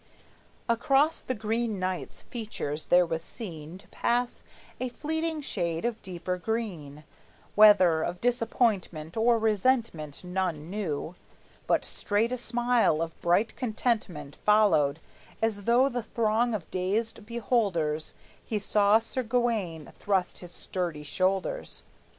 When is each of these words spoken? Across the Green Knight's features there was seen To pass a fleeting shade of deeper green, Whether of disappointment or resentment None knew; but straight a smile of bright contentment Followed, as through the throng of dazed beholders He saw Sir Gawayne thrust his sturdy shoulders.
Across 0.67 1.21
the 1.21 1.35
Green 1.35 1.77
Knight's 1.77 2.23
features 2.23 2.85
there 2.87 3.05
was 3.05 3.21
seen 3.23 3.77
To 3.77 3.87
pass 3.89 4.41
a 4.79 4.89
fleeting 4.89 5.41
shade 5.41 5.85
of 5.85 6.01
deeper 6.01 6.37
green, 6.37 7.03
Whether 7.53 8.01
of 8.01 8.19
disappointment 8.19 9.15
or 9.15 9.37
resentment 9.37 10.23
None 10.23 10.71
knew; 10.71 11.13
but 11.67 11.85
straight 11.85 12.31
a 12.31 12.37
smile 12.37 12.99
of 12.99 13.21
bright 13.21 13.55
contentment 13.55 14.35
Followed, 14.37 14.99
as 15.39 15.59
through 15.59 15.89
the 15.89 16.01
throng 16.01 16.55
of 16.55 16.71
dazed 16.71 17.23
beholders 17.27 18.15
He 18.43 18.57
saw 18.57 18.97
Sir 18.97 19.21
Gawayne 19.21 19.91
thrust 19.99 20.39
his 20.39 20.51
sturdy 20.51 21.03
shoulders. 21.03 21.83